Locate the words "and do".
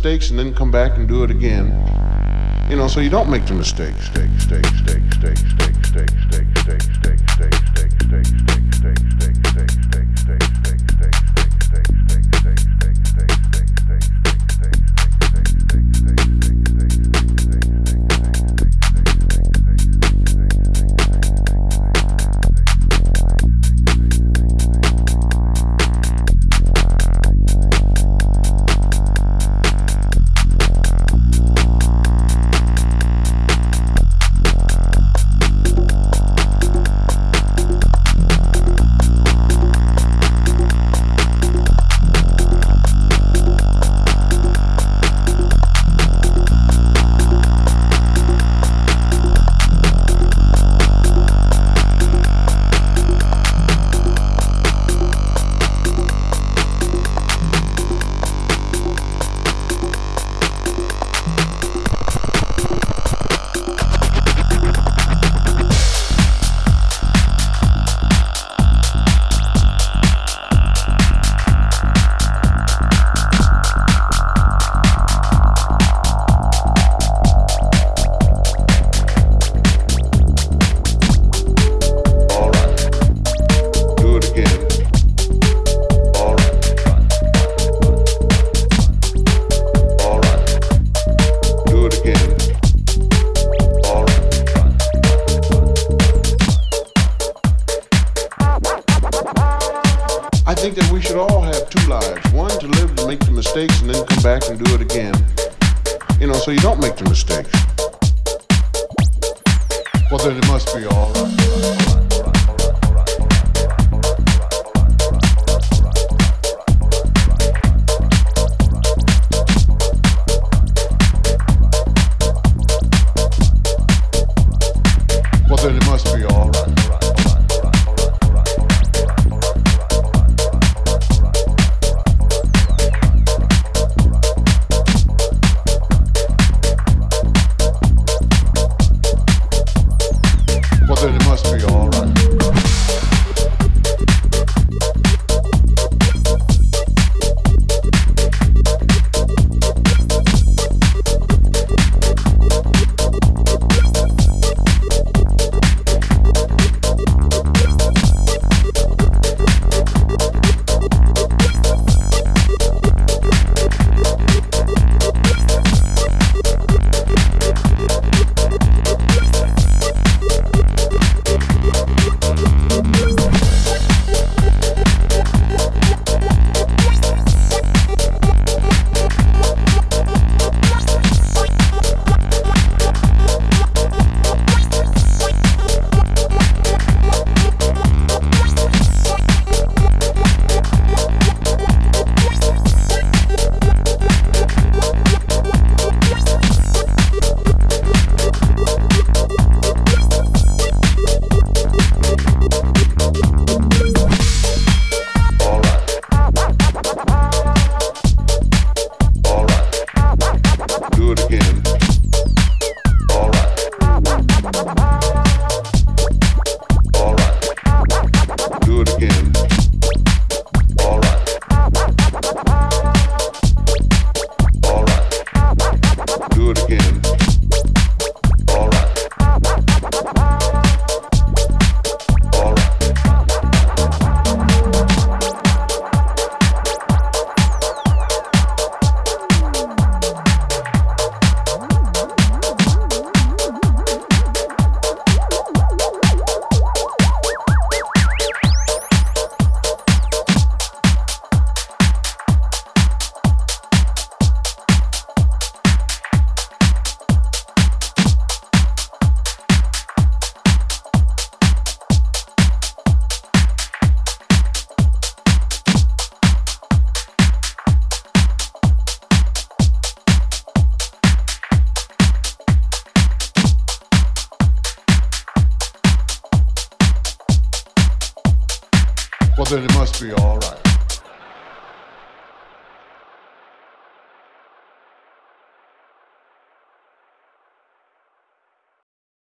0.96-1.24